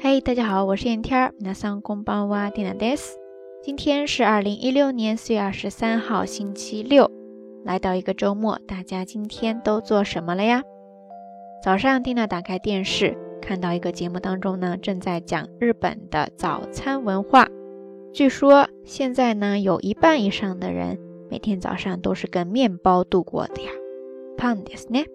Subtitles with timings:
[0.00, 1.34] 嘿，大家好，我是燕天儿。
[1.40, 3.18] 那桑公邦哇蒂娜德斯。
[3.62, 7.10] 今天是二零一六年四月二十三号，星期六，
[7.64, 10.62] 来到一个周末，大家今天都做什么了呀？
[11.62, 17.48] 早上，蒂娜打开电视，看到一个节目当中呢，正在讲日本的早餐文化。
[18.12, 20.98] 据说现在呢，有一半以上的人
[21.30, 23.70] 每天早上都是跟面包度过的呀。
[24.38, 25.06] パンですね。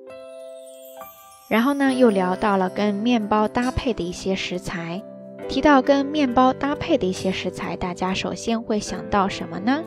[1.49, 5.03] 然后呢，又聊到了跟面包搭配的一些食材。
[5.49, 9.80] 提到跟面包搭配的一些食材，大家首先会想到什么呢？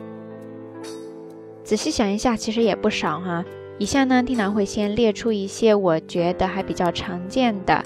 [1.62, 3.44] 仔细想一下，其实也不少哈。
[3.78, 7.82] 以下呢，蒂娜会先列出一些我觉得还比较常见的。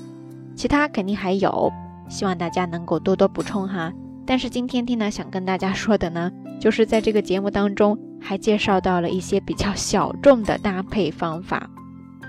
[0.56, 1.72] 其他肯定还有，
[2.08, 3.92] 希望大家能够多多补充哈。
[4.26, 11.70] 但是今天听呢，想跟大家说的呢，就是在这个节目当中还介绍到了一些比较小众的搭配方法。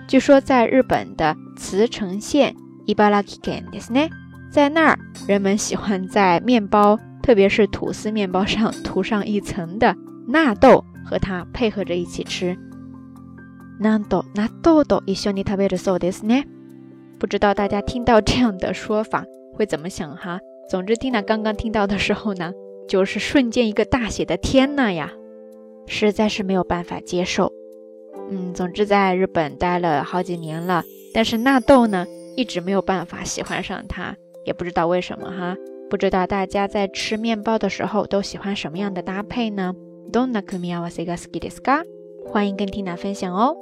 [0.09, 2.55] 据说在日本的茨城县，
[2.87, 4.09] ibaraki ken，ですね。
[4.55, 4.99] 在那儿，
[5.29, 9.95] 人们喜欢在面包，特别是吐司面包上涂上一层的
[10.27, 12.57] 纳豆，和它配合着一起吃。
[13.79, 16.45] 纳豆纳豆豆一緒に食べるそうですね。
[17.19, 20.41] 不知道大家听到这样的说法会怎么想哈？
[20.69, 22.53] 总之，蒂娜刚刚听到的时候呢，
[22.89, 25.13] 就是瞬间一个大写的天呐呀，
[25.87, 27.53] 实在是没有办法接受。
[28.31, 30.83] 嗯，总之在日本待了好几年了，
[31.15, 32.07] 但是纳豆呢，
[32.37, 34.17] 一直没有办法喜欢上它。
[34.46, 35.58] 也不知道为什么哈，
[35.90, 39.74] 不知道大家在吃面包的时候都喜欢什么样的搭配呢？
[42.28, 43.58] 欢迎跟缇娜分享哦。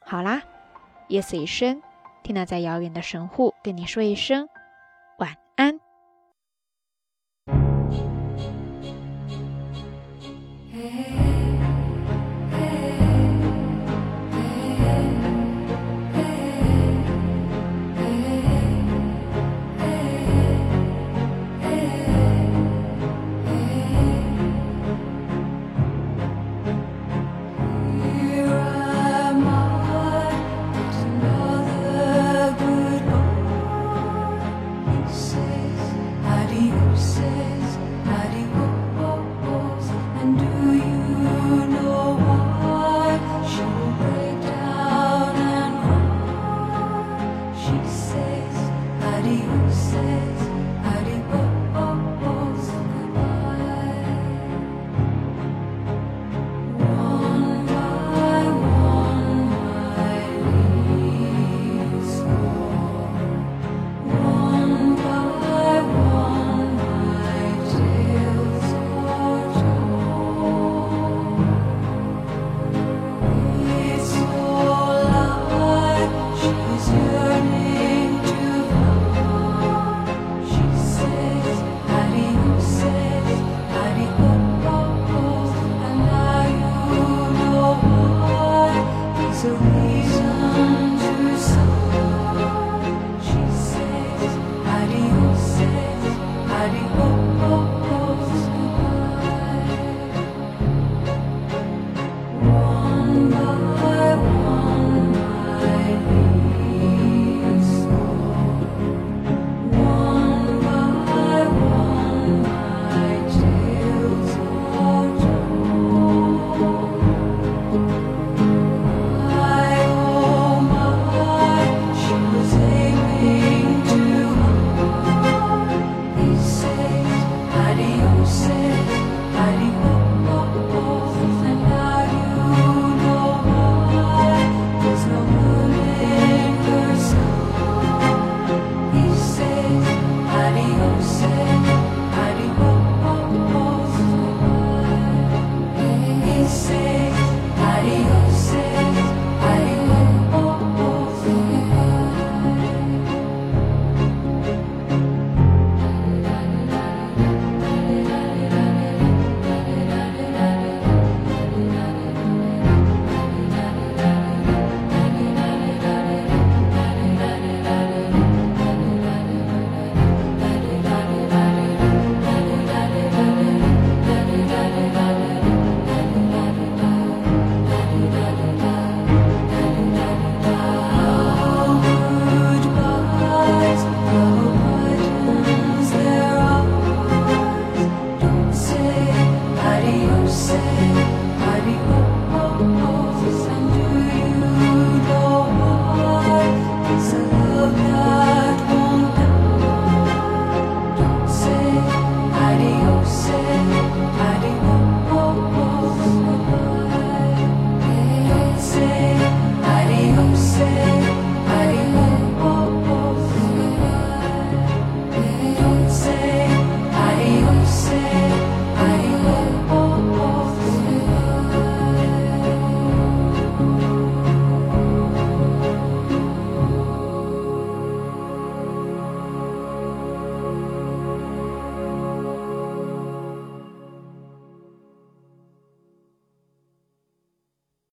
[0.00, 0.42] 好啦，
[1.08, 1.82] 夜色已深，
[2.24, 4.48] 缇娜在遥远的神户跟你说一声
[5.18, 5.78] 晚安。
[10.74, 11.21] Hey